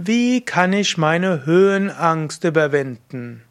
Wie 0.00 0.42
kann 0.42 0.72
ich 0.74 0.96
meine 0.96 1.44
Höhenangst 1.44 2.44
überwinden? 2.44 3.42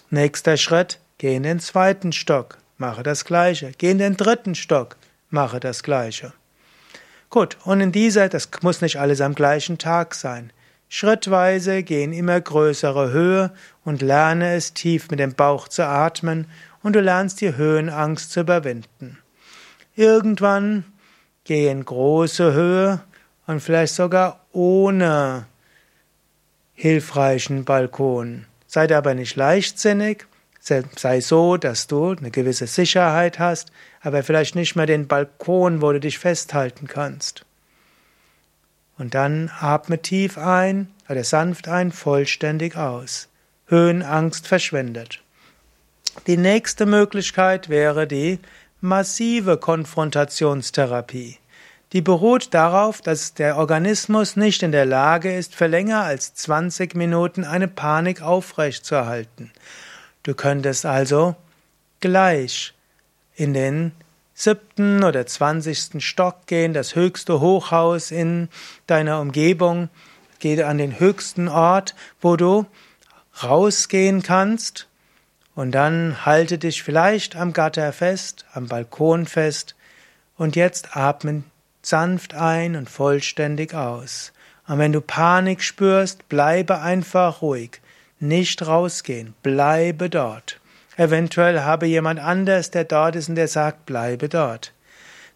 Nächster 0.10 0.56
Schritt, 0.56 1.02
geh 1.18 1.36
in 1.36 1.44
den 1.44 1.60
zweiten 1.60 2.14
Stock, 2.14 2.60
mache 2.78 3.04
das 3.04 3.26
gleiche. 3.26 3.74
Geh 3.78 3.92
in 3.92 3.98
den 3.98 4.16
dritten 4.16 4.56
Stock, 4.56 4.96
mache 5.30 5.60
das 5.60 5.84
gleiche. 5.84 6.32
Gut, 7.32 7.58
und 7.64 7.80
in 7.80 7.94
dieser, 7.94 8.28
das 8.28 8.50
muss 8.62 8.82
nicht 8.82 8.98
alles 9.00 9.22
am 9.22 9.36
gleichen 9.36 9.78
Tag 9.78 10.16
sein. 10.16 10.52
Schrittweise 10.90 11.82
geh 11.82 12.04
in 12.04 12.12
immer 12.12 12.42
größere 12.42 13.12
Höhe 13.12 13.54
und 13.86 14.02
lerne 14.02 14.56
es 14.56 14.74
tief 14.74 15.10
mit 15.10 15.22
dem 15.22 15.34
Bauch 15.34 15.70
zu 15.70 15.88
atmen 15.88 16.48
und 16.84 16.94
du 16.94 17.00
lernst 17.00 17.40
die 17.40 17.56
Höhenangst 17.56 18.34
zu 18.34 18.42
überwinden. 18.42 19.18
Irgendwann 19.96 20.84
geh 21.46 21.70
in 21.70 21.86
große 21.86 22.52
Höhe 22.52 23.00
und 23.48 23.62
vielleicht 23.62 23.96
sogar 23.96 24.42
ohne 24.52 25.46
hilfreichen 26.74 27.64
Balkon. 27.64 28.46
Sei 28.68 28.94
aber 28.94 29.14
nicht 29.14 29.38
leichtsinnig, 29.38 30.28
sei 30.62 31.22
so, 31.22 31.58
dass 31.58 31.88
du 31.88 32.12
eine 32.12 32.32
gewisse 32.32 32.68
Sicherheit 32.68 33.40
hast, 33.40 33.72
aber 34.02 34.24
vielleicht 34.24 34.56
nicht 34.56 34.76
mehr 34.76 34.86
den 34.86 35.08
Balkon, 35.08 35.82
wo 35.82 35.92
du 35.92 36.00
dich 36.00 36.20
festhalten 36.20 36.88
kannst. 36.88 37.46
Und 38.98 39.16
dann 39.16 39.52
atme 39.60 40.02
tief 40.02 40.38
ein 40.38 40.90
oder 41.10 41.24
sanft 41.24 41.68
ein, 41.68 41.92
vollständig 41.92 42.76
aus. 42.76 43.28
Höhenangst 43.66 44.48
verschwindet. 44.48 45.22
Die 46.28 46.38
nächste 46.38 46.86
Möglichkeit 46.86 47.70
wäre 47.70 48.06
die 48.06 48.40
massive 48.82 49.58
Konfrontationstherapie. 49.58 51.38
Die 51.94 52.02
beruht 52.02 52.54
darauf, 52.54 53.02
dass 53.02 53.34
der 53.34 53.58
Organismus 53.58 54.36
nicht 54.36 54.64
in 54.64 54.72
der 54.72 54.86
Lage 54.86 55.36
ist, 55.36 55.56
für 55.56 55.68
länger 55.68 56.04
als 56.04 56.34
20 56.36 56.96
Minuten 56.96 57.44
eine 57.44 57.68
Panik 57.68 58.22
aufrechtzuerhalten. 58.22 59.52
Du 60.24 60.36
könntest 60.36 60.86
also 60.86 61.36
gleich 62.00 62.74
in 63.36 63.54
den 63.54 63.92
siebten 64.34 65.04
oder 65.04 65.26
zwanzigsten 65.26 66.02
Stock 66.02 66.48
gehen, 66.48 66.74
das 66.74 66.96
höchste 66.96 67.40
Hochhaus 67.40 68.12
in 68.12 68.50
deiner 68.88 69.20
Umgebung, 69.20 69.90
geh 70.40 70.62
an 70.64 70.78
den 70.78 71.00
höchsten 71.00 71.48
Ort, 71.48 71.96
wo 72.20 72.36
du 72.36 72.66
rausgehen 73.44 74.24
kannst 74.24 74.88
und 75.56 75.72
dann 75.72 76.26
halte 76.26 76.58
dich 76.58 76.84
vielleicht 76.84 77.36
am 77.36 77.54
Gatter 77.54 77.94
fest, 77.94 78.46
am 78.54 78.68
Balkon 78.68 79.26
fest 79.26 79.76
und 80.38 80.56
jetzt 80.56 80.96
atmen 80.96 81.46
sanft 81.82 82.34
ein 82.34 82.76
und 82.76 82.90
vollständig 82.90 83.74
aus. 83.74 84.34
Und 84.68 84.78
wenn 84.78 84.94
du 84.94 85.02
Panik 85.02 85.64
spürst, 85.64 86.30
bleibe 86.30 86.80
einfach 86.80 87.42
ruhig. 87.42 87.82
Nicht 88.24 88.68
rausgehen, 88.68 89.34
bleibe 89.42 90.08
dort. 90.08 90.60
Eventuell 90.96 91.62
habe 91.62 91.88
jemand 91.88 92.20
anders, 92.20 92.70
der 92.70 92.84
dort 92.84 93.16
ist 93.16 93.30
und 93.30 93.36
der 93.36 93.48
sagt, 93.48 93.88
bleibe 93.88 94.30
dort. 94.30 94.74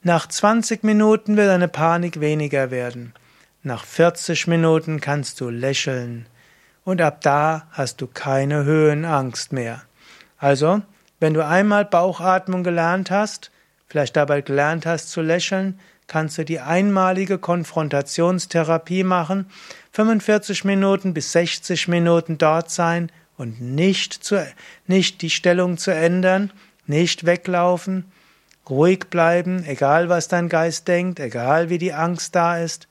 Nach 0.03 0.27
20 0.27 0.83
Minuten 0.83 1.35
wird 1.35 1.47
deine 1.47 1.67
Panik 1.67 2.19
weniger 2.19 2.69
werden. 2.69 3.15
Nach 3.63 3.83
40 3.83 4.45
Minuten 4.45 5.01
kannst 5.01 5.41
du 5.41 5.49
lächeln. 5.49 6.27
Und 6.83 7.01
ab 7.01 7.21
da 7.21 7.65
hast 7.71 8.01
du 8.01 8.05
keine 8.05 8.65
Höhenangst 8.65 9.51
mehr. 9.51 9.81
Also, 10.37 10.83
wenn 11.19 11.33
du 11.33 11.43
einmal 11.43 11.85
Bauchatmung 11.85 12.63
gelernt 12.63 13.09
hast, 13.09 13.49
vielleicht 13.87 14.15
dabei 14.15 14.41
gelernt 14.41 14.85
hast 14.85 15.09
zu 15.09 15.23
lächeln, 15.23 15.79
kannst 16.07 16.37
du 16.37 16.45
die 16.45 16.59
einmalige 16.59 17.37
Konfrontationstherapie 17.37 19.03
machen, 19.03 19.47
45 19.91 20.63
Minuten 20.63 21.13
bis 21.13 21.31
60 21.31 21.87
Minuten 21.87 22.37
dort 22.37 22.69
sein 22.69 23.11
und 23.37 23.61
nicht, 23.61 24.13
zu, 24.13 24.45
nicht 24.87 25.21
die 25.21 25.29
Stellung 25.29 25.77
zu 25.77 25.91
ändern, 25.91 26.51
nicht 26.87 27.25
weglaufen, 27.25 28.11
ruhig 28.69 29.05
bleiben, 29.09 29.63
egal 29.65 30.09
was 30.09 30.27
dein 30.27 30.49
Geist 30.49 30.87
denkt, 30.87 31.19
egal 31.19 31.69
wie 31.69 31.77
die 31.77 31.93
Angst 31.93 32.35
da 32.35 32.57
ist. 32.57 32.87